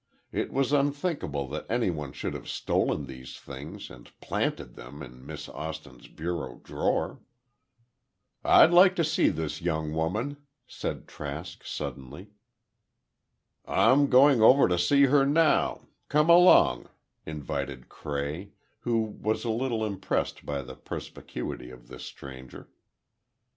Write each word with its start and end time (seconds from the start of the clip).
It 0.31 0.51
was 0.51 0.73
unthinkable 0.73 1.47
that 1.49 1.67
anyone 1.69 2.11
should 2.11 2.33
have 2.33 2.49
stolen 2.49 3.05
these 3.05 3.39
things 3.39 3.91
and 3.91 4.09
"planted" 4.19 4.73
them 4.73 5.03
in 5.03 5.23
Miss 5.23 5.47
Austin's 5.47 6.07
bureau 6.07 6.59
drawer! 6.63 7.19
"I'd 8.43 8.71
like 8.71 8.95
to 8.95 9.03
see 9.03 9.29
this 9.29 9.61
young 9.61 9.93
woman," 9.93 10.37
said 10.65 11.07
Trask, 11.07 11.63
suddenly. 11.63 12.31
"I'm 13.67 14.09
going 14.09 14.41
over 14.41 14.67
to 14.69 14.79
see 14.79 15.03
her 15.03 15.23
now, 15.23 15.81
come 16.09 16.31
along," 16.31 16.89
invited 17.27 17.87
Cray, 17.87 18.53
who 18.79 19.01
was 19.03 19.45
a 19.45 19.51
little 19.51 19.85
impressed 19.85 20.43
by 20.47 20.63
the 20.63 20.73
perspicuity 20.75 21.69
of 21.69 21.89
this 21.89 22.03
stranger. 22.05 22.69